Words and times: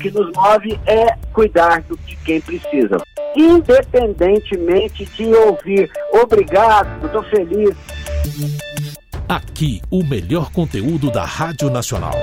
que 0.00 0.10
nos 0.10 0.32
move 0.34 0.80
é 0.86 1.14
cuidar 1.32 1.82
de 2.06 2.16
quem 2.16 2.40
precisa. 2.40 2.96
Independentemente 3.36 5.04
de 5.04 5.32
ouvir, 5.34 5.90
obrigado, 6.12 7.06
estou 7.06 7.22
feliz. 7.24 7.76
Aqui, 9.28 9.80
o 9.90 10.02
melhor 10.04 10.50
conteúdo 10.50 11.10
da 11.10 11.24
Rádio 11.24 11.70
Nacional. 11.70 12.14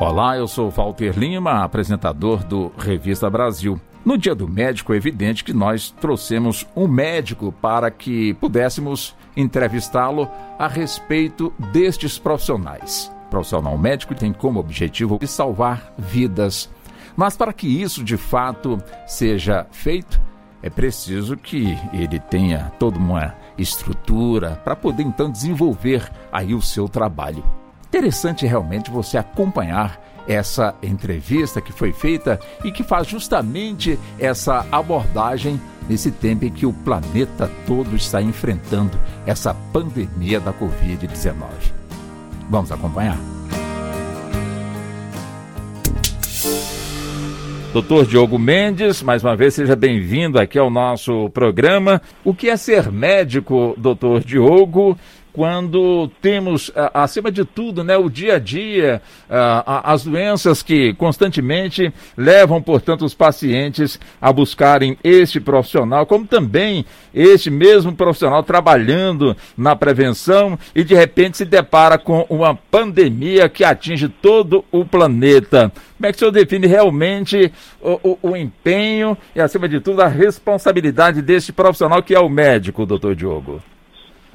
Olá, 0.00 0.36
eu 0.36 0.48
sou 0.48 0.68
Walter 0.70 1.16
Lima, 1.16 1.62
apresentador 1.62 2.44
do 2.44 2.72
Revista 2.76 3.30
Brasil. 3.30 3.80
No 4.06 4.16
Dia 4.16 4.36
do 4.36 4.46
Médico, 4.46 4.94
é 4.94 4.96
evidente 4.96 5.42
que 5.42 5.52
nós 5.52 5.90
trouxemos 5.90 6.64
um 6.76 6.86
médico 6.86 7.50
para 7.50 7.90
que 7.90 8.34
pudéssemos 8.34 9.16
entrevistá-lo 9.36 10.30
a 10.56 10.68
respeito 10.68 11.52
destes 11.72 12.16
profissionais. 12.16 13.12
O 13.26 13.30
profissional 13.30 13.76
médico 13.76 14.14
tem 14.14 14.32
como 14.32 14.60
objetivo 14.60 15.18
salvar 15.26 15.92
vidas. 15.98 16.70
Mas 17.16 17.36
para 17.36 17.52
que 17.52 17.66
isso 17.66 18.04
de 18.04 18.16
fato 18.16 18.80
seja 19.08 19.66
feito, 19.72 20.20
é 20.62 20.70
preciso 20.70 21.36
que 21.36 21.76
ele 21.92 22.20
tenha 22.20 22.72
toda 22.78 22.98
uma 22.98 23.34
estrutura 23.58 24.52
para 24.62 24.76
poder 24.76 25.02
então 25.02 25.28
desenvolver 25.28 26.08
aí 26.30 26.54
o 26.54 26.62
seu 26.62 26.88
trabalho. 26.88 27.42
Interessante 27.88 28.46
realmente 28.46 28.88
você 28.88 29.18
acompanhar 29.18 30.00
essa 30.26 30.74
entrevista 30.82 31.60
que 31.60 31.72
foi 31.72 31.92
feita 31.92 32.38
e 32.64 32.72
que 32.72 32.82
faz 32.82 33.06
justamente 33.06 33.98
essa 34.18 34.66
abordagem 34.70 35.60
nesse 35.88 36.10
tempo 36.10 36.44
em 36.44 36.50
que 36.50 36.66
o 36.66 36.72
planeta 36.72 37.50
todo 37.66 37.94
está 37.94 38.20
enfrentando 38.20 38.98
essa 39.24 39.54
pandemia 39.72 40.40
da 40.40 40.52
Covid-19. 40.52 41.34
Vamos 42.50 42.70
acompanhar? 42.72 43.18
Doutor 47.72 48.06
Diogo 48.06 48.38
Mendes, 48.38 49.02
mais 49.02 49.22
uma 49.22 49.36
vez 49.36 49.52
seja 49.52 49.76
bem-vindo 49.76 50.40
aqui 50.40 50.58
ao 50.58 50.70
nosso 50.70 51.28
programa. 51.28 52.00
O 52.24 52.32
que 52.32 52.48
é 52.48 52.56
ser 52.56 52.90
médico, 52.90 53.74
doutor 53.76 54.24
Diogo? 54.24 54.98
Quando 55.36 56.10
temos, 56.22 56.72
acima 56.94 57.30
de 57.30 57.44
tudo, 57.44 57.84
né, 57.84 57.94
o 57.94 58.08
dia 58.08 58.36
a 58.36 58.38
dia, 58.38 59.02
as 59.66 60.02
doenças 60.02 60.62
que 60.62 60.94
constantemente 60.94 61.92
levam, 62.16 62.62
portanto, 62.62 63.04
os 63.04 63.12
pacientes 63.12 64.00
a 64.18 64.32
buscarem 64.32 64.96
este 65.04 65.38
profissional, 65.38 66.06
como 66.06 66.26
também 66.26 66.86
este 67.12 67.50
mesmo 67.50 67.94
profissional 67.94 68.42
trabalhando 68.42 69.36
na 69.58 69.76
prevenção 69.76 70.58
e 70.74 70.82
de 70.82 70.94
repente 70.94 71.36
se 71.36 71.44
depara 71.44 71.98
com 71.98 72.24
uma 72.30 72.54
pandemia 72.54 73.46
que 73.46 73.62
atinge 73.62 74.08
todo 74.08 74.64
o 74.72 74.86
planeta. 74.86 75.70
Como 75.98 76.06
é 76.06 76.12
que 76.12 76.16
o 76.16 76.18
senhor 76.18 76.30
define 76.30 76.66
realmente 76.66 77.52
o, 77.78 78.18
o, 78.22 78.30
o 78.30 78.36
empenho 78.36 79.18
e, 79.34 79.40
acima 79.40 79.68
de 79.68 79.80
tudo, 79.80 80.00
a 80.00 80.08
responsabilidade 80.08 81.20
deste 81.20 81.52
profissional 81.52 82.02
que 82.02 82.14
é 82.14 82.20
o 82.20 82.30
médico, 82.30 82.86
doutor 82.86 83.14
Diogo? 83.14 83.60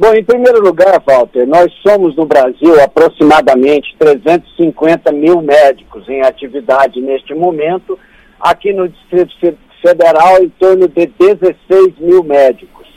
Bom, 0.02 0.16
em 0.16 0.24
primeiro 0.24 0.60
lugar, 0.60 1.00
Walter, 1.06 1.46
nós 1.46 1.72
somos 1.86 2.16
no 2.16 2.26
Brasil 2.26 2.82
aproximadamente 2.84 3.96
350 4.00 5.12
mil 5.12 5.44
médicos 5.44 6.10
em 6.10 6.24
atividade 6.24 7.00
neste 7.00 7.36
momento. 7.36 8.00
Aqui 8.40 8.74
no 8.74 8.90
Distrito 8.90 9.60
Federal, 9.80 10.42
em 10.42 10.50
torno 10.50 10.88
de 10.88 11.06
16 11.06 12.00
mil 12.00 12.24
médicos. 12.24 12.88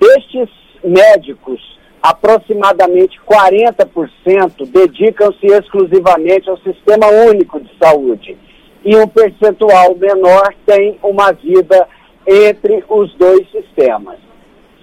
Destes 0.00 0.48
médicos, 0.82 1.60
aproximadamente 2.02 3.20
40% 3.28 4.66
dedicam-se 4.66 5.46
exclusivamente 5.46 6.48
ao 6.48 6.56
Sistema 6.60 7.06
Único 7.28 7.60
de 7.60 7.70
Saúde. 7.78 8.38
E 8.82 8.96
um 8.96 9.06
percentual 9.06 9.94
menor 9.94 10.54
tem 10.64 10.98
uma 11.02 11.32
vida 11.32 11.86
entre 12.26 12.82
os 12.88 13.14
dois 13.16 13.46
sistemas 13.50 14.29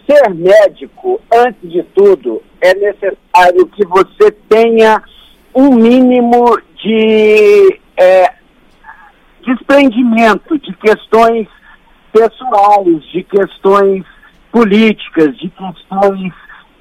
ser 0.09 0.33
médico, 0.33 1.21
antes 1.31 1.69
de 1.69 1.83
tudo, 1.93 2.41
é 2.61 2.73
necessário 2.73 3.67
que 3.67 3.85
você 3.85 4.31
tenha 4.49 5.03
um 5.53 5.75
mínimo 5.75 6.57
de 6.81 7.79
é, 7.97 8.33
desprendimento 9.45 10.57
de 10.59 10.73
questões 10.77 11.47
pessoais, 12.11 13.03
de 13.11 13.23
questões 13.23 14.05
políticas, 14.51 15.37
de 15.37 15.49
questões 15.49 16.33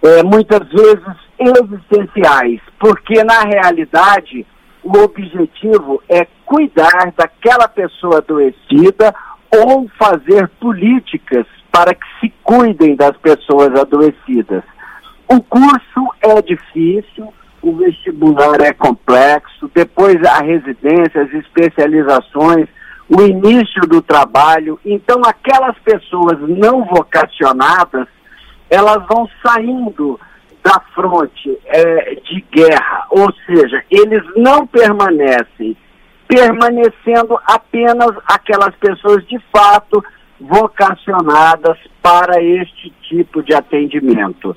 é, 0.02 0.22
muitas 0.22 0.66
vezes 0.68 1.16
existenciais, 1.38 2.60
porque 2.78 3.22
na 3.24 3.40
realidade 3.40 4.46
o 4.82 4.98
objetivo 4.98 6.00
é 6.08 6.26
cuidar 6.44 7.12
daquela 7.16 7.66
pessoa 7.66 8.18
adoecida 8.18 9.14
ou 9.50 9.88
fazer 9.98 10.48
políticas 10.60 11.46
para 11.76 11.94
que 11.94 12.06
se 12.18 12.32
cuidem 12.42 12.96
das 12.96 13.14
pessoas 13.18 13.78
adoecidas. 13.78 14.62
O 15.28 15.42
curso 15.42 16.08
é 16.22 16.40
difícil, 16.40 17.30
o 17.60 17.76
vestibular 17.76 18.62
é 18.62 18.72
complexo, 18.72 19.70
depois 19.74 20.16
a 20.24 20.38
residência, 20.38 21.20
as 21.20 21.34
especializações, 21.34 22.66
o 23.10 23.20
início 23.20 23.82
do 23.82 24.00
trabalho. 24.00 24.80
Então, 24.86 25.20
aquelas 25.26 25.78
pessoas 25.80 26.38
não 26.48 26.82
vocacionadas, 26.86 28.08
elas 28.70 29.06
vão 29.06 29.28
saindo 29.46 30.18
da 30.64 30.80
fronte 30.94 31.58
é, 31.66 32.14
de 32.14 32.42
guerra, 32.50 33.06
ou 33.10 33.30
seja, 33.44 33.84
eles 33.90 34.22
não 34.34 34.66
permanecem, 34.66 35.76
permanecendo 36.26 37.38
apenas 37.44 38.12
aquelas 38.26 38.74
pessoas 38.76 39.26
de 39.26 39.38
fato 39.54 40.02
vocacionadas 40.40 41.78
para 42.02 42.42
este 42.42 42.90
tipo 43.08 43.42
de 43.42 43.54
atendimento. 43.54 44.56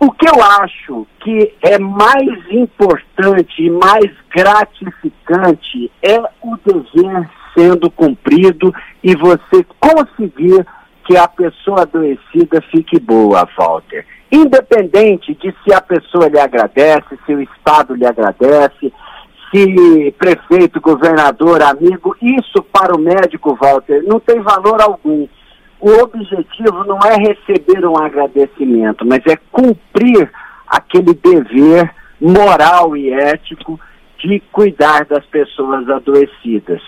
O 0.00 0.12
que 0.12 0.28
eu 0.28 0.42
acho 0.62 1.06
que 1.20 1.54
é 1.60 1.78
mais 1.78 2.50
importante 2.50 3.62
e 3.62 3.70
mais 3.70 4.10
gratificante 4.30 5.90
é 6.00 6.20
o 6.40 6.56
dever 6.64 7.28
sendo 7.56 7.90
cumprido 7.90 8.72
e 9.02 9.16
você 9.16 9.66
conseguir 9.80 10.64
que 11.04 11.16
a 11.16 11.26
pessoa 11.26 11.82
adoecida 11.82 12.60
fique 12.70 13.00
boa, 13.00 13.48
Walter. 13.58 14.06
Independente 14.30 15.34
de 15.34 15.54
se 15.64 15.74
a 15.74 15.80
pessoa 15.80 16.28
lhe 16.28 16.38
agradece, 16.38 17.18
se 17.26 17.34
o 17.34 17.40
Estado 17.40 17.94
lhe 17.94 18.06
agradece, 18.06 18.92
se 19.50 20.14
prefeito, 20.18 20.80
governador, 20.80 21.62
amigo, 21.62 22.16
isso 22.20 22.62
para 22.62 22.94
o 22.94 23.00
médico, 23.00 23.54
Walter, 23.54 24.02
não 24.06 24.20
tem 24.20 24.40
valor 24.40 24.80
algum. 24.80 25.26
O 25.80 25.90
objetivo 26.02 26.84
não 26.84 26.98
é 26.98 27.16
receber 27.16 27.86
um 27.86 27.96
agradecimento, 27.96 29.06
mas 29.06 29.20
é 29.26 29.36
cumprir 29.50 30.30
aquele 30.66 31.14
dever 31.14 31.94
moral 32.20 32.96
e 32.96 33.12
ético 33.12 33.78
de 34.18 34.40
cuidar 34.52 35.04
das 35.04 35.24
pessoas 35.26 35.88
adoecidas. 35.88 36.82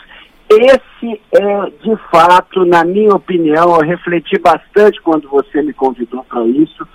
Esse 0.50 1.20
é, 1.32 1.70
de 1.82 1.96
fato, 2.10 2.64
na 2.64 2.84
minha 2.84 3.14
opinião, 3.14 3.76
eu 3.76 3.86
refleti 3.86 4.36
bastante 4.38 5.00
quando 5.00 5.28
você 5.28 5.62
me 5.62 5.72
convidou 5.72 6.24
para 6.24 6.44
isso, 6.44 6.86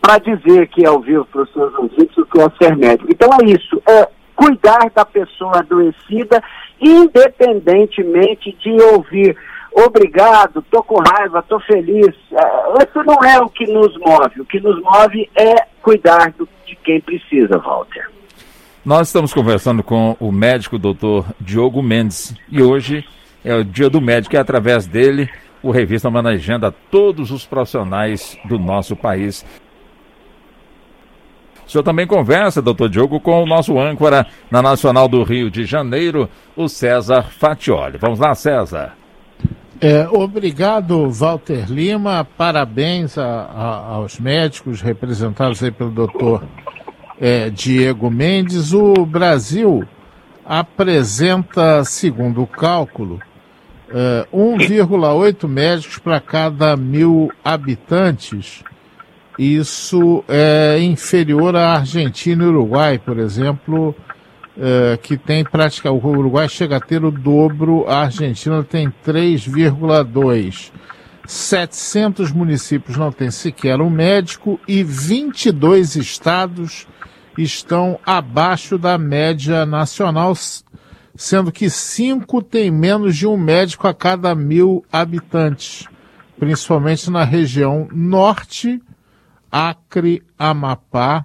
para 0.00 0.18
dizer 0.18 0.66
que 0.68 0.84
ao 0.84 1.00
vivo 1.00 1.24
para 1.26 1.42
os 1.42 1.52
seus 1.52 1.72
ouvintes 1.74 2.18
o 2.18 2.26
que 2.26 2.40
é 2.40 2.50
ser 2.60 2.76
médico. 2.76 3.08
Então 3.08 3.28
é 3.40 3.44
isso, 3.46 3.80
é 3.88 4.08
cuidar 4.36 4.90
da 4.94 5.04
pessoa 5.04 5.58
adoecida, 5.58 6.42
independentemente 6.80 8.56
de 8.60 8.70
ouvir 8.92 9.36
obrigado, 9.76 10.64
tô 10.70 10.82
com 10.82 11.02
raiva, 11.02 11.42
tô 11.42 11.60
feliz. 11.60 12.14
É, 12.32 12.84
isso 12.84 13.02
não 13.04 13.22
é 13.22 13.38
o 13.40 13.48
que 13.48 13.66
nos 13.66 13.96
move. 13.98 14.40
O 14.40 14.44
que 14.44 14.58
nos 14.58 14.80
move 14.80 15.28
é 15.34 15.66
cuidar 15.82 16.32
de 16.66 16.76
quem 16.76 17.00
precisa, 17.00 17.58
Walter. 17.58 18.08
Nós 18.84 19.08
estamos 19.08 19.34
conversando 19.34 19.82
com 19.82 20.16
o 20.18 20.32
médico 20.32 20.78
doutor 20.78 21.26
Diogo 21.40 21.82
Mendes 21.82 22.34
e 22.50 22.62
hoje 22.62 23.04
é 23.44 23.54
o 23.54 23.64
dia 23.64 23.90
do 23.90 24.00
médico 24.00 24.34
e 24.34 24.38
através 24.38 24.86
dele 24.86 25.28
o 25.62 25.70
Revista 25.70 26.08
Managenda 26.08 26.72
todos 26.90 27.30
os 27.30 27.44
profissionais 27.44 28.38
do 28.44 28.58
nosso 28.58 28.94
país. 28.94 29.44
O 31.66 31.70
senhor 31.70 31.82
também 31.82 32.06
conversa, 32.06 32.62
doutor 32.62 32.88
Diogo, 32.88 33.18
com 33.18 33.42
o 33.42 33.46
nosso 33.46 33.78
âncora 33.78 34.26
na 34.50 34.62
Nacional 34.62 35.08
do 35.08 35.22
Rio 35.24 35.50
de 35.50 35.64
Janeiro, 35.64 36.28
o 36.54 36.68
César 36.68 37.24
Fatioli. 37.24 37.98
Vamos 37.98 38.20
lá, 38.20 38.34
César. 38.34 38.94
É, 39.80 40.08
obrigado, 40.08 41.10
Walter 41.10 41.70
Lima. 41.70 42.26
Parabéns 42.36 43.18
a, 43.18 43.24
a, 43.24 43.94
aos 43.94 44.18
médicos 44.18 44.80
representados 44.80 45.62
aí 45.62 45.70
pelo 45.70 45.90
doutor 45.90 46.44
é, 47.20 47.50
Diego 47.50 48.10
Mendes. 48.10 48.72
O 48.72 49.04
Brasil 49.04 49.84
apresenta, 50.46 51.84
segundo 51.84 52.42
o 52.42 52.46
cálculo, 52.46 53.20
é, 53.90 54.26
1,8 54.32 55.48
médicos 55.48 55.98
para 55.98 56.20
cada 56.20 56.76
mil 56.76 57.30
habitantes 57.44 58.62
isso 59.38 60.24
é 60.28 60.78
inferior 60.80 61.54
à 61.56 61.74
Argentina 61.74 62.42
e 62.44 62.46
Uruguai, 62.46 62.98
por 62.98 63.18
exemplo, 63.18 63.94
é, 64.58 64.98
que 65.02 65.16
tem 65.16 65.44
prática. 65.44 65.90
O 65.90 65.96
Uruguai 65.96 66.48
chega 66.48 66.76
a 66.76 66.80
ter 66.80 67.04
o 67.04 67.10
dobro, 67.10 67.84
a 67.86 68.04
Argentina 68.04 68.62
tem 68.62 68.92
3,2. 69.04 70.72
700 71.26 72.32
municípios 72.32 72.96
não 72.96 73.10
têm 73.10 73.30
sequer 73.30 73.80
um 73.80 73.90
médico 73.90 74.60
e 74.66 74.82
22 74.82 75.96
estados 75.96 76.86
estão 77.36 77.98
abaixo 78.06 78.78
da 78.78 78.96
média 78.96 79.66
nacional, 79.66 80.34
sendo 81.14 81.52
que 81.52 81.68
cinco 81.68 82.40
têm 82.40 82.70
menos 82.70 83.16
de 83.16 83.26
um 83.26 83.36
médico 83.36 83.86
a 83.86 83.92
cada 83.92 84.34
mil 84.34 84.84
habitantes, 84.90 85.86
principalmente 86.38 87.10
na 87.10 87.24
região 87.24 87.88
norte, 87.92 88.80
Acre, 89.50 90.22
Amapá 90.38 91.24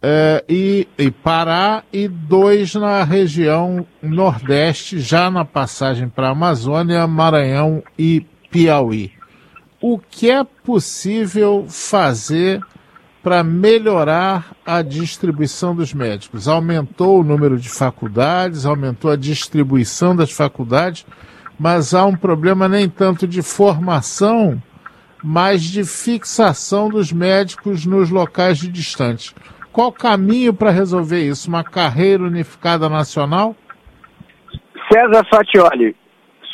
é, 0.00 0.44
e, 0.48 0.86
e 0.96 1.10
Pará, 1.10 1.82
e 1.92 2.06
dois 2.06 2.74
na 2.74 3.02
região 3.02 3.84
nordeste, 4.00 5.00
já 5.00 5.28
na 5.30 5.44
passagem 5.44 6.08
para 6.08 6.28
a 6.28 6.32
Amazônia, 6.32 7.06
Maranhão 7.06 7.82
e 7.98 8.24
Piauí. 8.50 9.12
O 9.80 9.98
que 9.98 10.30
é 10.30 10.44
possível 10.44 11.66
fazer 11.68 12.62
para 13.22 13.42
melhorar 13.42 14.54
a 14.64 14.82
distribuição 14.82 15.74
dos 15.74 15.92
médicos? 15.92 16.46
Aumentou 16.46 17.20
o 17.20 17.24
número 17.24 17.58
de 17.58 17.68
faculdades, 17.68 18.64
aumentou 18.64 19.10
a 19.10 19.16
distribuição 19.16 20.14
das 20.14 20.30
faculdades, 20.30 21.04
mas 21.58 21.92
há 21.92 22.04
um 22.06 22.16
problema 22.16 22.68
nem 22.68 22.88
tanto 22.88 23.26
de 23.26 23.42
formação, 23.42 24.62
mas 25.22 25.62
de 25.62 25.84
fixação 25.84 26.88
dos 26.88 27.12
médicos 27.12 27.84
nos 27.84 28.10
locais 28.10 28.58
de 28.58 28.68
distante. 28.68 29.34
Qual 29.72 29.88
o 29.88 29.92
caminho 29.92 30.52
para 30.54 30.70
resolver 30.70 31.20
isso? 31.20 31.48
Uma 31.48 31.62
carreira 31.62 32.22
unificada 32.22 32.88
nacional? 32.88 33.54
César 34.92 35.24
Fatioli, 35.30 35.94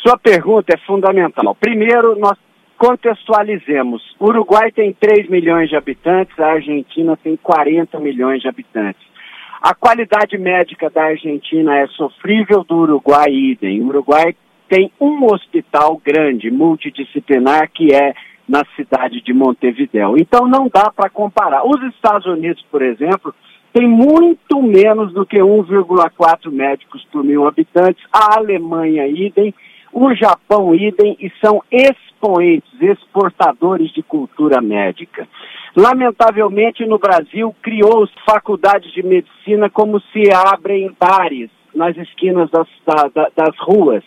sua 0.02 0.18
pergunta 0.18 0.74
é 0.74 0.78
fundamental. 0.86 1.54
Primeiro, 1.54 2.18
nós 2.18 2.36
contextualizemos. 2.76 4.02
O 4.18 4.26
Uruguai 4.26 4.70
tem 4.72 4.92
3 4.92 5.28
milhões 5.30 5.70
de 5.70 5.76
habitantes, 5.76 6.38
a 6.38 6.48
Argentina 6.48 7.16
tem 7.16 7.36
40 7.36 7.98
milhões 8.00 8.42
de 8.42 8.48
habitantes. 8.48 9.02
A 9.62 9.74
qualidade 9.74 10.36
médica 10.36 10.90
da 10.90 11.04
Argentina 11.04 11.78
é 11.78 11.86
sofrível, 11.86 12.62
do 12.64 12.76
Uruguai 12.76 13.30
idem. 13.30 13.80
O 13.80 13.86
Uruguai 13.86 14.36
tem 14.68 14.92
um 15.00 15.24
hospital 15.24 15.98
grande, 16.04 16.50
multidisciplinar, 16.50 17.70
que 17.72 17.94
é 17.94 18.12
na 18.48 18.62
cidade 18.76 19.20
de 19.22 19.32
Montevideo. 19.32 20.16
Então 20.18 20.46
não 20.46 20.68
dá 20.72 20.90
para 20.90 21.10
comparar. 21.10 21.66
Os 21.66 21.82
Estados 21.94 22.26
Unidos, 22.26 22.64
por 22.70 22.82
exemplo, 22.82 23.34
tem 23.72 23.88
muito 23.88 24.62
menos 24.62 25.12
do 25.12 25.26
que 25.26 25.38
1,4 25.38 26.50
médicos 26.52 27.04
por 27.10 27.24
mil 27.24 27.46
habitantes. 27.46 28.04
A 28.12 28.38
Alemanha, 28.38 29.06
idem 29.06 29.54
o 29.94 30.12
Japão, 30.12 30.74
idem, 30.74 31.16
e 31.20 31.30
são 31.40 31.62
expoentes, 31.70 32.68
exportadores 32.80 33.92
de 33.92 34.02
cultura 34.02 34.60
médica. 34.60 35.28
Lamentavelmente, 35.76 36.84
no 36.84 36.98
Brasil, 36.98 37.54
criou 37.62 38.06
faculdades 38.28 38.92
de 38.92 39.04
medicina 39.04 39.70
como 39.70 40.00
se 40.12 40.32
abrem 40.32 40.90
bares 40.98 41.48
nas 41.72 41.96
esquinas 41.96 42.50
das, 42.50 42.66
da, 42.84 43.30
das 43.36 43.56
ruas. 43.60 44.02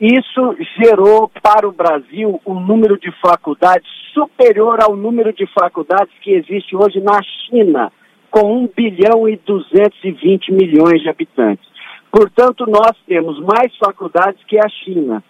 Isso 0.00 0.56
gerou 0.76 1.30
para 1.42 1.68
o 1.68 1.72
Brasil 1.72 2.40
um 2.44 2.58
número 2.58 2.98
de 2.98 3.12
faculdades 3.20 3.88
superior 4.12 4.82
ao 4.82 4.96
número 4.96 5.32
de 5.32 5.46
faculdades 5.46 6.12
que 6.20 6.32
existe 6.32 6.74
hoje 6.74 7.00
na 7.00 7.20
China, 7.22 7.92
com 8.30 8.64
1 8.64 8.68
bilhão 8.76 9.28
e 9.28 9.36
220 9.36 10.52
milhões 10.52 11.00
de 11.00 11.08
habitantes. 11.08 11.66
Portanto, 12.10 12.64
nós 12.68 12.96
temos 13.06 13.40
mais 13.40 13.76
faculdades 13.76 14.42
que 14.44 14.58
a 14.58 14.68
China. 14.68 15.22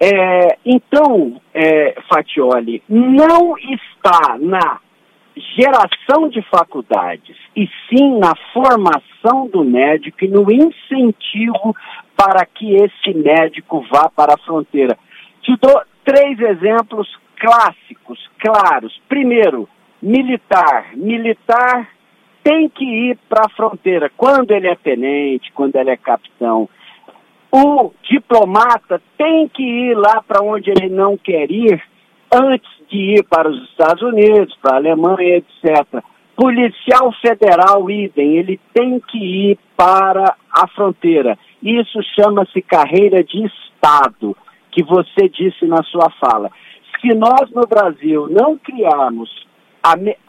É, 0.00 0.58
então, 0.64 1.40
é, 1.52 1.96
Fatioli, 2.08 2.82
não 2.88 3.56
está 3.58 4.38
na 4.38 4.78
geração 5.56 6.28
de 6.28 6.42
faculdades, 6.42 7.36
e 7.56 7.68
sim 7.88 8.18
na 8.18 8.34
formação 8.52 9.48
do 9.48 9.64
médico 9.64 10.24
e 10.24 10.28
no 10.28 10.50
incentivo 10.50 11.74
para 12.18 12.44
que 12.44 12.74
esse 12.74 13.14
médico 13.14 13.86
vá 13.88 14.10
para 14.10 14.34
a 14.34 14.38
fronteira. 14.38 14.98
Te 15.40 15.56
dou 15.56 15.80
três 16.04 16.36
exemplos 16.40 17.08
clássicos, 17.38 18.18
claros. 18.40 19.00
Primeiro, 19.08 19.68
militar. 20.02 20.96
Militar 20.96 21.88
tem 22.42 22.68
que 22.68 22.84
ir 22.84 23.18
para 23.28 23.46
a 23.46 23.50
fronteira 23.50 24.10
quando 24.16 24.50
ele 24.50 24.66
é 24.66 24.74
tenente, 24.74 25.52
quando 25.52 25.76
ele 25.76 25.90
é 25.90 25.96
capitão. 25.96 26.68
O 27.52 27.92
diplomata 28.02 29.00
tem 29.16 29.48
que 29.48 29.62
ir 29.62 29.94
lá 29.94 30.20
para 30.26 30.42
onde 30.42 30.70
ele 30.70 30.88
não 30.88 31.16
quer 31.16 31.48
ir 31.50 31.80
antes 32.34 32.70
de 32.90 33.14
ir 33.14 33.24
para 33.24 33.48
os 33.48 33.62
Estados 33.70 34.02
Unidos, 34.02 34.58
para 34.60 34.74
a 34.74 34.78
Alemanha, 34.78 35.36
etc. 35.36 36.02
Policial 36.34 37.12
federal, 37.22 37.88
idem, 37.88 38.36
ele 38.36 38.60
tem 38.74 39.00
que 39.00 39.18
ir 39.18 39.58
para 39.76 40.34
a 40.52 40.66
fronteira. 40.68 41.38
Isso 41.62 42.00
chama-se 42.18 42.62
carreira 42.62 43.22
de 43.22 43.46
Estado, 43.46 44.36
que 44.70 44.82
você 44.82 45.28
disse 45.28 45.66
na 45.66 45.82
sua 45.84 46.10
fala. 46.20 46.50
Se 47.00 47.14
nós 47.14 47.50
no 47.50 47.66
Brasil 47.66 48.28
não 48.28 48.56
criarmos 48.58 49.46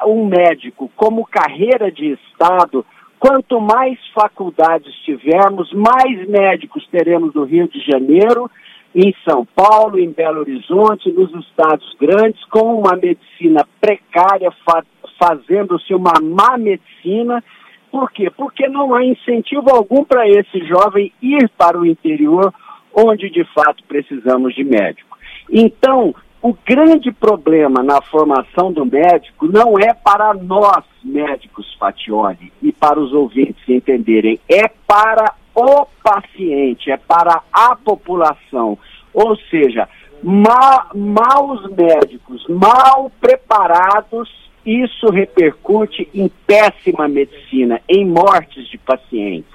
um 0.05 0.25
médico 0.25 0.91
como 0.95 1.25
carreira 1.25 1.91
de 1.91 2.13
Estado, 2.13 2.85
quanto 3.19 3.59
mais 3.59 3.99
faculdades 4.13 4.93
tivermos, 5.03 5.71
mais 5.73 6.27
médicos 6.27 6.87
teremos 6.89 7.33
no 7.33 7.43
Rio 7.43 7.67
de 7.67 7.79
Janeiro, 7.81 8.49
em 8.95 9.13
São 9.27 9.45
Paulo, 9.45 9.99
em 9.99 10.11
Belo 10.11 10.39
Horizonte, 10.39 11.11
nos 11.11 11.31
estados 11.45 11.95
grandes, 11.99 12.43
com 12.45 12.79
uma 12.79 12.95
medicina 12.95 13.67
precária, 13.79 14.51
fa 14.65 14.83
fazendo-se 15.19 15.93
uma 15.93 16.13
má 16.21 16.57
medicina. 16.57 17.43
Por 17.91 18.11
quê? 18.11 18.29
Porque 18.29 18.67
não 18.67 18.93
há 18.93 19.03
incentivo 19.03 19.69
algum 19.69 20.03
para 20.03 20.27
esse 20.27 20.59
jovem 20.65 21.11
ir 21.21 21.49
para 21.57 21.79
o 21.79 21.85
interior, 21.85 22.53
onde 22.93 23.29
de 23.29 23.43
fato 23.53 23.83
precisamos 23.87 24.53
de 24.53 24.63
médico. 24.63 25.17
Então, 25.51 26.13
o 26.41 26.55
grande 26.65 27.11
problema 27.11 27.83
na 27.83 28.01
formação 28.01 28.71
do 28.71 28.85
médico 28.85 29.47
não 29.47 29.77
é 29.77 29.93
para 29.93 30.33
nós, 30.33 30.85
médicos 31.03 31.75
Fatioli, 31.79 32.53
e 32.61 32.71
para 32.71 32.99
os 32.99 33.11
ouvintes 33.11 33.67
entenderem, 33.67 34.39
é 34.47 34.67
para 34.87 35.33
o 35.53 35.85
paciente, 36.03 36.91
é 36.91 36.97
para 36.97 37.41
a 37.51 37.75
população. 37.75 38.77
Ou 39.13 39.35
seja, 39.49 39.89
ma 40.23 40.87
maus 40.95 41.69
médicos, 41.71 42.45
mal 42.47 43.11
preparados, 43.19 44.29
isso 44.69 45.09
repercute 45.09 46.07
em 46.13 46.29
péssima 46.45 47.07
medicina, 47.07 47.81
em 47.87 48.05
mortes 48.05 48.67
de 48.67 48.77
pacientes, 48.77 49.49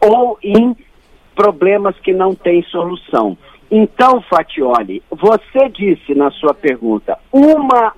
ou 0.00 0.38
em 0.42 0.76
problemas 1.34 1.98
que 2.00 2.12
não 2.12 2.34
têm 2.34 2.62
solução. 2.64 3.36
Então, 3.70 4.20
Fatioli, 4.22 5.02
você 5.10 5.68
disse 5.68 6.14
na 6.14 6.30
sua 6.30 6.52
pergunta, 6.54 7.18
uma 7.32 7.92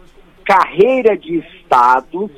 carreira 0.45 1.17
de 1.17 1.39
Estado 1.39 2.31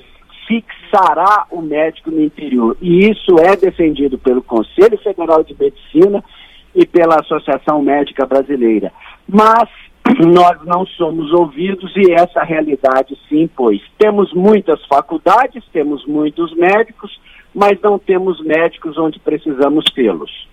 fixará 0.46 1.46
o 1.50 1.60
médico 1.60 2.10
no 2.10 2.22
interior. 2.22 2.76
E 2.80 3.10
isso 3.10 3.38
é 3.38 3.54
defendido 3.54 4.18
pelo 4.18 4.42
Conselho 4.42 4.96
Federal 4.98 5.44
de 5.44 5.54
Medicina 5.54 6.24
e 6.74 6.86
pela 6.86 7.20
Associação 7.20 7.82
Médica 7.82 8.24
Brasileira. 8.24 8.90
Mas 9.28 9.68
nós 10.26 10.58
não 10.64 10.84
somos 10.86 11.32
ouvidos 11.32 11.92
e 11.96 12.12
essa 12.12 12.42
realidade 12.42 13.16
se 13.28 13.40
impôs. 13.40 13.80
Temos 13.98 14.32
muitas 14.32 14.84
faculdades, 14.86 15.62
temos 15.72 16.04
muitos 16.06 16.54
médicos, 16.56 17.20
mas 17.54 17.80
não 17.80 17.98
temos 17.98 18.40
médicos 18.44 18.98
onde 18.98 19.18
precisamos 19.20 19.84
tê-los. 19.94 20.48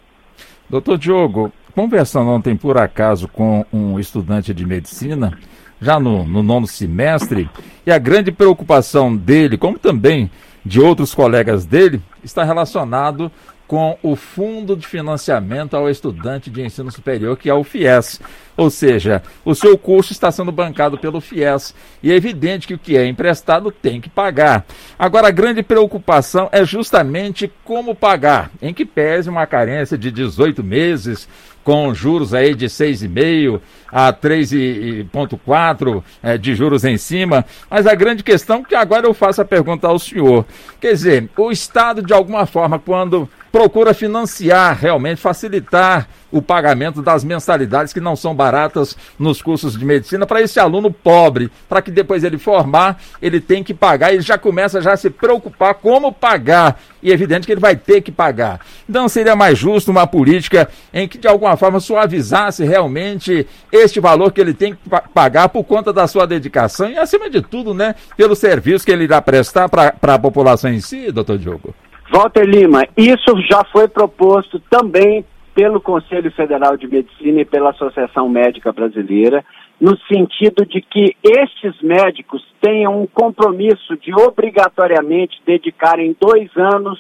Doutor 0.70 0.98
Diogo, 0.98 1.52
conversando 1.74 2.30
ontem 2.30 2.56
por 2.56 2.78
acaso 2.78 3.28
com 3.28 3.66
um 3.74 4.00
estudante 4.00 4.54
de 4.54 4.66
medicina, 4.66 5.38
já 5.82 6.00
no, 6.00 6.24
no 6.24 6.42
nono 6.42 6.68
semestre, 6.68 7.50
e 7.86 7.92
a 7.92 7.98
grande 7.98 8.32
preocupação 8.32 9.16
dele, 9.16 9.58
como 9.58 9.78
também 9.78 10.30
de 10.66 10.82
outros 10.82 11.14
colegas 11.14 11.66
dele, 11.66 12.02
está 12.24 12.44
relacionado 12.44 13.32
com 13.68 13.98
o 14.04 14.16
Fundo 14.16 14.76
de 14.76 14.86
Financiamento 14.86 15.76
ao 15.76 15.90
Estudante 15.90 16.50
de 16.50 16.62
Ensino 16.62 16.92
Superior, 16.92 17.38
que 17.38 17.50
é 17.50 17.54
o 17.54 17.64
FIES. 17.64 18.22
Ou 18.58 18.70
seja, 18.70 19.22
o 19.44 19.54
seu 19.54 19.78
curso 19.78 20.14
está 20.14 20.32
sendo 20.32 20.52
bancado 20.52 20.98
pelo 20.98 21.20
FIES. 21.20 21.74
E 22.02 22.12
é 22.12 22.16
evidente 22.16 22.68
que 22.68 22.74
o 22.74 22.80
que 22.80 22.96
é 22.96 23.06
emprestado 23.06 23.72
tem 23.72 24.00
que 24.00 24.10
pagar. 24.10 24.66
Agora, 24.98 25.28
a 25.28 25.32
grande 25.32 25.62
preocupação 25.62 26.48
é 26.52 26.64
justamente 26.64 27.52
como 27.64 27.96
pagar, 27.96 28.52
em 28.62 28.74
que 28.74 28.86
pese 28.86 29.30
uma 29.30 29.46
carência 29.46 29.98
de 29.98 30.12
18 30.12 30.64
meses 30.64 31.28
com 31.66 31.92
juros 31.96 32.32
aí 32.32 32.54
de 32.54 32.68
6,5 32.68 33.60
a 33.92 34.14
3,4 34.14 36.04
é, 36.22 36.38
de 36.38 36.54
juros 36.54 36.86
em 36.86 36.96
cima. 36.96 37.44
Mas 37.70 37.88
a 37.88 37.96
grande 37.96 38.24
questão 38.24 38.64
que 38.64 38.76
agora 38.76 39.08
eu 39.08 39.14
faço 39.16 39.42
a 39.42 39.46
pergunta 39.46 39.88
ao 39.88 39.98
senhor. 39.98 40.46
Quer 40.80 40.94
dizer, 40.94 41.30
o 41.36 41.52
Estado, 41.52 42.04
de 42.04 42.14
alguma 42.14 42.46
forma, 42.46 42.78
quando 42.78 43.28
procura 43.56 43.94
financiar 43.94 44.78
realmente, 44.78 45.22
facilitar 45.22 46.10
o 46.30 46.42
pagamento 46.42 47.02
das 47.02 47.24
mensalidades 47.24 47.94
que 47.94 48.02
não 48.02 48.14
são 48.14 48.36
baratas 48.36 48.98
nos 49.18 49.42
cursos 49.42 49.80
de 49.80 49.86
medicina 49.86 50.26
para 50.26 50.42
esse 50.42 50.60
aluno 50.60 50.92
pobre, 50.92 51.50
para 51.70 51.82
que 51.82 51.90
depois 51.90 52.26
ele 52.26 52.38
formar, 52.38 53.02
ele 53.22 53.40
tem 53.40 53.64
que 53.64 53.74
pagar, 53.74 54.12
ele 54.12 54.22
já 54.22 54.38
começa 54.38 54.82
já 54.82 54.92
a 54.92 54.98
se 54.98 55.10
preocupar 55.10 55.76
como 55.76 56.12
pagar, 56.12 56.82
e 57.02 57.12
é 57.12 57.14
evidente 57.14 57.48
que 57.48 57.54
ele 57.54 57.62
vai 57.62 57.78
ter 57.78 58.02
que 58.02 58.12
pagar. 58.12 58.60
Então 58.90 59.08
seria 59.08 59.38
mais 59.38 59.58
justo 59.58 59.90
uma 59.90 60.06
política 60.06 60.68
em 60.94 61.08
que 61.08 61.18
de 61.18 61.30
alguma 61.30 61.56
forma 61.56 61.80
suavizasse 61.80 62.66
realmente 62.66 63.48
este 63.72 64.02
valor 64.02 64.34
que 64.34 64.42
ele 64.42 64.54
tem 64.54 64.74
que 64.74 64.80
pagar 65.14 65.48
por 65.48 65.64
conta 65.64 65.94
da 65.94 66.08
sua 66.08 66.28
dedicação 66.28 66.90
e 66.90 66.98
acima 66.98 67.30
de 67.30 67.42
tudo, 67.42 67.74
né, 67.74 67.96
pelo 68.18 68.36
serviço 68.36 68.86
que 68.86 68.92
ele 68.92 69.06
irá 69.06 69.22
prestar 69.22 69.70
para 69.70 70.14
a 70.14 70.20
população 70.20 70.70
em 70.70 70.82
si, 70.82 71.10
doutor 71.10 71.38
Diogo. 71.38 71.74
Walter 72.12 72.46
Lima, 72.46 72.84
isso 72.96 73.36
já 73.50 73.64
foi 73.72 73.88
proposto 73.88 74.60
também 74.70 75.26
pelo 75.56 75.80
Conselho 75.82 76.32
Federal 76.32 76.78
de 76.78 76.88
Medicina 76.88 77.42
e 77.42 77.46
pela 77.46 77.72
Associação 77.72 78.30
Médica 78.30 78.72
Brasileira, 78.72 79.44
no 79.80 79.98
sentido 80.00 80.66
de 80.66 80.82
que 80.82 81.16
estes 81.24 81.82
médicos 81.82 82.46
tenham 82.62 83.02
um 83.02 83.08
compromisso 83.08 83.98
de 83.98 84.14
obrigatoriamente 84.14 85.42
dedicarem 85.46 86.16
dois 86.20 86.50
anos 86.56 87.00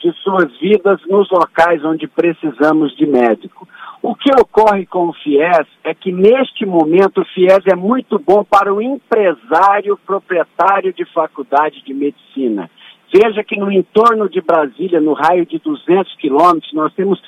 de 0.00 0.12
suas 0.22 0.56
vidas 0.60 1.00
nos 1.08 1.28
locais 1.30 1.84
onde 1.84 2.06
precisamos 2.06 2.96
de 2.96 3.04
médico. 3.04 3.68
O 4.00 4.14
que 4.14 4.30
ocorre 4.30 4.86
com 4.86 5.08
o 5.08 5.12
FIES 5.12 5.66
é 5.82 5.92
que, 5.92 6.12
neste 6.12 6.64
momento, 6.64 7.20
o 7.20 7.24
FIES 7.24 7.66
é 7.66 7.74
muito 7.74 8.16
bom 8.18 8.44
para 8.44 8.72
o 8.72 8.80
empresário 8.80 9.98
proprietário 10.06 10.92
de 10.92 11.04
faculdade 11.06 11.82
de 11.84 11.92
medicina. 11.92 12.70
Veja 13.12 13.42
que 13.42 13.58
no 13.58 13.70
entorno 13.72 14.28
de 14.28 14.40
Brasília, 14.40 15.00
no 15.00 15.14
raio 15.14 15.46
de 15.46 15.58
200 15.58 16.14
quilômetros, 16.16 16.72
nós 16.72 16.92
temos 16.94 17.20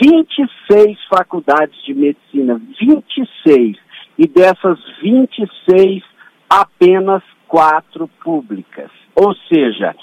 26 0.00 0.98
faculdades 1.08 1.76
de 1.84 1.94
medicina, 1.94 2.60
26. 2.80 3.76
E 4.16 4.28
dessas 4.28 4.78
26, 5.02 6.04
apenas 6.48 7.22
quatro 7.48 8.08
públicas. 8.22 8.90
Ou 9.16 9.34
seja, 9.48 9.94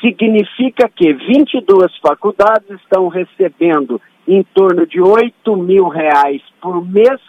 significa 0.00 0.88
que 0.88 1.12
22 1.12 1.94
faculdades 1.98 2.70
estão 2.82 3.08
recebendo 3.08 4.00
em 4.26 4.42
torno 4.42 4.86
de 4.86 5.00
8 5.00 5.56
mil 5.56 5.88
reais 5.88 6.42
por 6.60 6.86
mês 6.86 7.20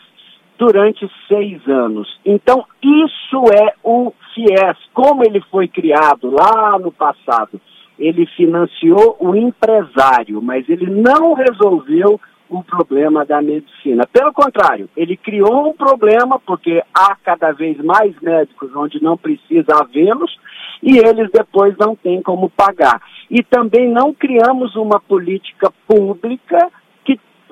durante 0.59 1.09
seis 1.27 1.65
anos. 1.67 2.19
Então, 2.25 2.65
isso 2.83 3.41
é 3.53 3.73
o 3.81 4.11
FIES. 4.35 4.77
Como 4.93 5.23
ele 5.23 5.41
foi 5.49 5.69
criado 5.69 6.29
lá 6.29 6.77
no 6.77 6.91
passado, 6.91 7.59
ele 7.97 8.25
financiou 8.27 9.15
o 9.19 9.33
empresário, 9.35 10.41
mas 10.41 10.67
ele 10.67 10.85
não 10.87 11.33
resolveu 11.33 12.19
o 12.49 12.63
problema 12.63 13.23
da 13.25 13.41
medicina. 13.41 14.05
Pelo 14.11 14.33
contrário, 14.33 14.89
ele 14.97 15.15
criou 15.15 15.69
um 15.69 15.73
problema 15.73 16.39
porque 16.39 16.83
há 16.93 17.15
cada 17.23 17.51
vez 17.51 17.77
mais 17.77 18.13
médicos 18.19 18.75
onde 18.75 19.01
não 19.01 19.15
precisa 19.15 19.79
havê-los 19.79 20.35
e 20.81 20.97
eles 20.97 21.29
depois 21.31 21.77
não 21.77 21.95
têm 21.95 22.21
como 22.21 22.49
pagar. 22.49 23.01
E 23.29 23.43
também 23.43 23.89
não 23.89 24.13
criamos 24.13 24.75
uma 24.75 24.99
política 24.99 25.71
pública 25.87 26.69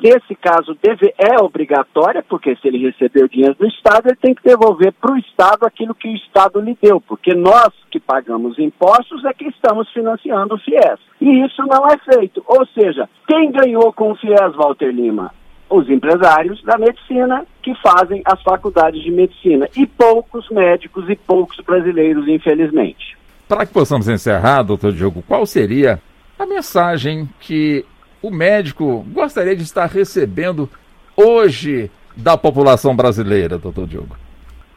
Nesse 0.01 0.35
caso, 0.35 0.77
deve, 0.81 1.13
é 1.17 1.41
obrigatória, 1.41 2.23
porque 2.27 2.55
se 2.55 2.67
ele 2.67 2.77
recebeu 2.77 3.27
dinheiro 3.27 3.55
do 3.55 3.65
Estado, 3.65 4.07
ele 4.07 4.17
tem 4.17 4.35
que 4.35 4.43
devolver 4.43 4.93
para 4.93 5.13
o 5.13 5.17
Estado 5.17 5.65
aquilo 5.65 5.95
que 5.95 6.07
o 6.07 6.15
Estado 6.15 6.59
lhe 6.59 6.77
deu, 6.79 7.01
porque 7.01 7.33
nós 7.33 7.73
que 7.89 7.99
pagamos 7.99 8.59
impostos 8.59 9.25
é 9.25 9.33
que 9.33 9.47
estamos 9.47 9.91
financiando 9.91 10.55
o 10.55 10.59
FIES. 10.59 10.99
E 11.19 11.45
isso 11.45 11.63
não 11.65 11.87
é 11.87 11.97
feito. 11.97 12.43
Ou 12.45 12.65
seja, 12.67 13.09
quem 13.27 13.51
ganhou 13.51 13.91
com 13.91 14.11
o 14.11 14.15
FIES, 14.15 14.55
Walter 14.55 14.91
Lima? 14.91 15.33
Os 15.69 15.89
empresários 15.89 16.63
da 16.63 16.77
medicina 16.77 17.45
que 17.61 17.73
fazem 17.81 18.21
as 18.23 18.41
faculdades 18.41 19.01
de 19.01 19.11
medicina. 19.11 19.67
E 19.75 19.85
poucos 19.85 20.47
médicos 20.49 21.09
e 21.09 21.15
poucos 21.15 21.57
brasileiros, 21.65 22.27
infelizmente. 22.27 23.17
Para 23.47 23.65
que 23.65 23.73
possamos 23.73 24.07
encerrar, 24.07 24.61
doutor 24.61 24.91
Diogo, 24.91 25.23
qual 25.27 25.45
seria 25.45 25.99
a 26.37 26.45
mensagem 26.45 27.27
que 27.39 27.83
o 28.27 28.31
médico 28.31 29.05
gostaria 29.11 29.55
de 29.55 29.63
estar 29.63 29.85
recebendo 29.85 30.69
hoje 31.15 31.89
da 32.15 32.37
população 32.37 32.95
brasileira, 32.95 33.57
doutor 33.57 33.87
Diogo? 33.87 34.15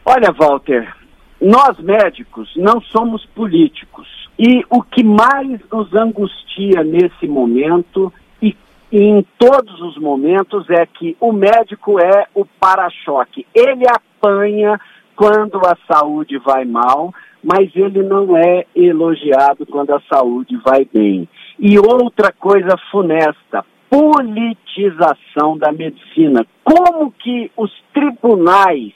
Olha, 0.05 0.33
Walter, 0.33 0.95
nós 1.41 1.79
médicos 1.79 2.51
não 2.57 2.81
somos 2.81 3.25
políticos. 3.27 4.07
E 4.39 4.65
o 4.71 4.83
que 4.83 5.03
mais 5.05 5.61
nos 5.71 5.93
angustia 5.95 6.83
nesse 6.83 7.27
momento 7.27 8.13
e 8.41 8.57
em 8.93 9.25
todos 9.39 9.81
os 9.81 9.97
momentos 9.99 10.69
é 10.69 10.85
que 10.85 11.17
o 11.21 11.33
médico 11.33 12.01
é 12.01 12.27
o 12.35 12.45
para-choque. 12.45 13.47
Ele 13.55 13.85
apanha 13.89 14.81
quando 15.15 15.59
a 15.59 15.77
saúde 15.87 16.39
vai 16.39 16.65
mal, 16.65 17.15
mas 17.43 17.71
ele 17.77 18.03
não 18.03 18.37
é 18.37 18.65
elogiado 18.75 19.65
quando 19.67 19.93
a 19.93 20.01
saúde 20.13 20.57
vai 20.57 20.85
bem. 20.93 21.29
E 21.63 21.79
outra 21.79 22.33
coisa 22.33 22.75
funesta, 22.91 23.63
politização 23.91 25.59
da 25.59 25.71
medicina. 25.71 26.47
Como 26.65 27.13
que 27.13 27.53
os 27.55 27.71
tribunais 27.93 28.95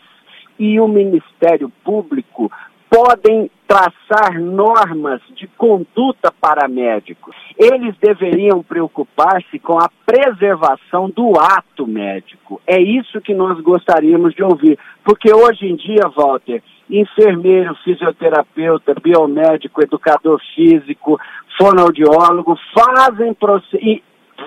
e 0.58 0.80
o 0.80 0.88
Ministério 0.88 1.70
Público 1.84 2.50
podem 2.94 3.50
traçar 3.66 4.40
normas 4.40 5.20
de 5.34 5.48
conduta 5.48 6.32
para 6.40 6.68
médicos. 6.68 7.34
Eles 7.58 7.96
deveriam 8.00 8.62
preocupar-se 8.62 9.58
com 9.58 9.78
a 9.78 9.90
preservação 10.06 11.10
do 11.10 11.32
ato 11.40 11.88
médico. 11.88 12.60
É 12.64 12.80
isso 12.80 13.20
que 13.20 13.34
nós 13.34 13.60
gostaríamos 13.60 14.32
de 14.32 14.44
ouvir. 14.44 14.78
Porque 15.02 15.34
hoje 15.34 15.66
em 15.66 15.74
dia, 15.74 16.08
Walter, 16.14 16.62
enfermeiro, 16.88 17.74
fisioterapeuta, 17.82 18.94
biomédico, 19.02 19.82
educador 19.82 20.40
físico, 20.54 21.18
fonoaudiólogo, 21.58 22.56
fazem, 22.72 23.36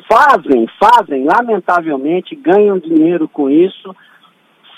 fazem, 0.10 0.68
fazem, 0.80 1.26
lamentavelmente, 1.26 2.34
ganham 2.34 2.80
dinheiro 2.80 3.28
com 3.28 3.50
isso, 3.50 3.94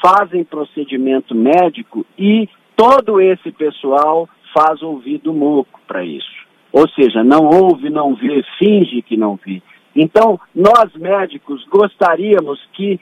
fazem 0.02 0.44
procedimento 0.44 1.36
médico 1.36 2.04
e 2.18 2.50
todo 2.80 3.20
esse 3.20 3.52
pessoal 3.52 4.30
faz 4.58 4.82
ouvido 4.82 5.34
moco 5.34 5.82
para 5.86 6.02
isso. 6.06 6.48
Ou 6.72 6.88
seja, 6.92 7.26
não 7.26 7.44
ouve, 7.46 7.90
não 7.90 8.16
vê, 8.16 8.42
finge 8.58 9.02
que 9.02 9.18
não 9.18 9.38
vê. 9.46 9.62
Então, 9.94 10.40
nós 10.56 10.94
médicos 10.96 11.66
gostaríamos 11.66 12.58
que 12.72 12.98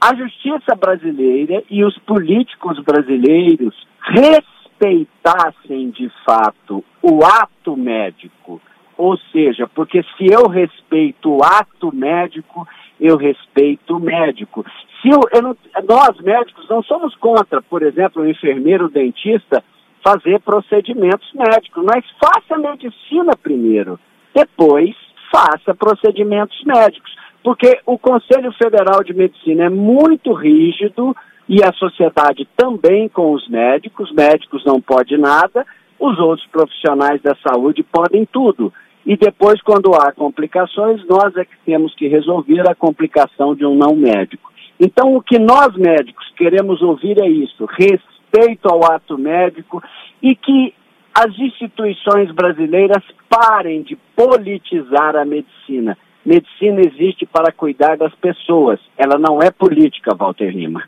a 0.00 0.14
justiça 0.14 0.76
brasileira 0.76 1.64
e 1.68 1.82
os 1.84 1.98
políticos 1.98 2.78
brasileiros 2.84 3.74
respeitassem 4.00 5.90
de 5.90 6.08
fato 6.24 6.84
o 7.02 7.24
ato 7.24 7.76
médico. 7.76 8.62
Ou 8.98 9.16
seja, 9.30 9.68
porque 9.68 10.02
se 10.16 10.26
eu 10.26 10.48
respeito 10.48 11.30
o 11.30 11.44
ato 11.44 11.94
médico, 11.94 12.66
eu 13.00 13.16
respeito 13.16 13.96
o 13.96 14.00
médico. 14.00 14.66
Se 15.00 15.08
eu, 15.08 15.20
eu 15.32 15.40
não, 15.40 15.56
nós 15.88 16.20
médicos 16.20 16.68
não 16.68 16.82
somos 16.82 17.14
contra, 17.14 17.62
por 17.62 17.82
exemplo, 17.84 18.22
o 18.22 18.28
enfermeiro, 18.28 18.86
o 18.86 18.90
dentista 18.90 19.62
fazer 20.04 20.40
procedimentos 20.40 21.32
médicos, 21.32 21.84
mas 21.84 22.04
faça 22.20 22.58
medicina 22.58 23.36
primeiro, 23.40 24.00
depois 24.34 24.96
faça 25.30 25.74
procedimentos 25.74 26.60
médicos, 26.64 27.14
porque 27.44 27.78
o 27.86 27.96
Conselho 27.96 28.50
Federal 28.52 29.04
de 29.04 29.14
Medicina 29.14 29.64
é 29.64 29.70
muito 29.70 30.32
rígido 30.32 31.14
e 31.48 31.62
a 31.62 31.72
sociedade 31.72 32.48
também 32.56 33.08
com 33.08 33.32
os 33.32 33.48
médicos. 33.48 34.12
Médicos 34.12 34.64
não 34.64 34.80
pode 34.80 35.16
nada, 35.16 35.64
os 36.00 36.18
outros 36.18 36.46
profissionais 36.48 37.22
da 37.22 37.36
saúde 37.46 37.82
podem 37.82 38.26
tudo. 38.26 38.72
E 39.08 39.16
depois, 39.16 39.58
quando 39.62 39.94
há 39.94 40.12
complicações, 40.12 41.02
nós 41.08 41.34
é 41.34 41.42
que 41.42 41.56
temos 41.64 41.94
que 41.94 42.06
resolver 42.06 42.68
a 42.68 42.74
complicação 42.74 43.54
de 43.54 43.64
um 43.64 43.74
não 43.74 43.96
médico. 43.96 44.52
Então, 44.78 45.16
o 45.16 45.22
que 45.22 45.38
nós 45.38 45.74
médicos 45.74 46.30
queremos 46.36 46.82
ouvir 46.82 47.18
é 47.18 47.26
isso: 47.26 47.64
respeito 47.64 48.68
ao 48.68 48.84
ato 48.84 49.16
médico 49.16 49.82
e 50.22 50.36
que 50.36 50.74
as 51.14 51.36
instituições 51.38 52.30
brasileiras 52.32 53.02
parem 53.30 53.80
de 53.80 53.96
politizar 54.14 55.16
a 55.16 55.24
medicina. 55.24 55.96
Medicina 56.22 56.82
existe 56.82 57.24
para 57.24 57.50
cuidar 57.50 57.96
das 57.96 58.14
pessoas, 58.16 58.78
ela 58.94 59.18
não 59.18 59.40
é 59.40 59.50
política, 59.50 60.14
Walter 60.14 60.50
Lima. 60.50 60.82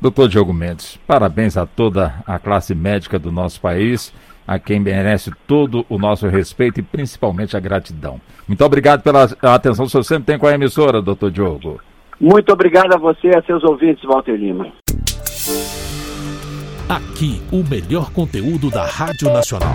Doutor 0.00 0.28
Diogo 0.28 0.52
Mendes, 0.52 0.96
parabéns 1.06 1.56
a 1.56 1.64
toda 1.64 2.12
a 2.26 2.36
classe 2.40 2.74
médica 2.74 3.20
do 3.20 3.30
nosso 3.30 3.60
país, 3.60 4.12
a 4.46 4.58
quem 4.58 4.80
merece 4.80 5.30
todo 5.46 5.84
o 5.88 5.98
nosso 5.98 6.26
respeito 6.28 6.80
e 6.80 6.82
principalmente 6.82 7.56
a 7.56 7.60
gratidão. 7.60 8.20
Muito 8.46 8.64
obrigado 8.64 9.02
pela 9.02 9.24
atenção 9.54 9.84
que 9.84 9.88
o 9.88 9.90
senhor 9.90 10.04
sempre 10.04 10.24
tem 10.24 10.38
com 10.38 10.46
a 10.46 10.54
emissora, 10.54 11.00
doutor 11.00 11.30
Diogo. 11.30 11.80
Muito 12.20 12.52
obrigado 12.52 12.92
a 12.92 12.98
você 12.98 13.28
e 13.28 13.36
a 13.36 13.42
seus 13.42 13.64
ouvintes, 13.64 14.04
Walter 14.04 14.36
Lima. 14.36 14.66
Aqui, 16.88 17.40
o 17.50 17.64
melhor 17.68 18.12
conteúdo 18.12 18.70
da 18.70 18.84
Rádio 18.84 19.32
Nacional. 19.32 19.74